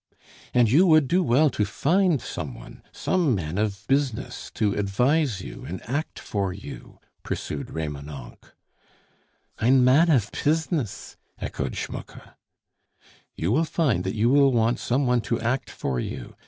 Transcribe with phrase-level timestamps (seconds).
[0.51, 5.41] "And you would do well to find some one some man of business to advise
[5.41, 8.51] you and act for you," pursued Remonencq.
[9.59, 12.19] "Ein mann of pizness!" echoed Schmucke.
[13.35, 16.33] "You will find that you will want some one to act for you.